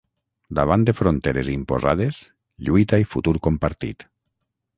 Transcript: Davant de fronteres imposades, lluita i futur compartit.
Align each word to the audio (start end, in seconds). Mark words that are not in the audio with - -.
Davant 0.59 0.85
de 0.87 0.95
fronteres 0.99 1.49
imposades, 1.55 2.23
lluita 2.69 3.01
i 3.05 3.09
futur 3.13 3.37
compartit. 3.51 4.09